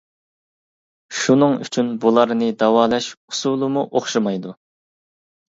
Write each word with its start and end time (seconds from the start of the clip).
شۇنىڭ 1.17 1.53
ئۈچۈن 1.65 1.91
بۇلارنى 2.05 2.49
داۋالاش 2.63 3.11
ئۇسۇلىمۇ 3.19 3.87
ئوخشىمايدۇ. 3.93 4.57